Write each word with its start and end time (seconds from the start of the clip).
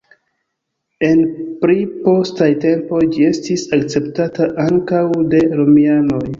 En 1.07 1.21
pli 1.65 1.75
postaj 2.07 2.49
tempoj 2.65 3.03
ĝi 3.13 3.29
estis 3.29 3.69
akceptata 3.81 4.51
ankaŭ 4.67 5.07
de 5.37 5.47
romianoj. 5.63 6.27